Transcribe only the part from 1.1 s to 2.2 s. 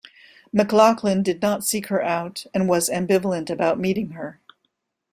did not seek her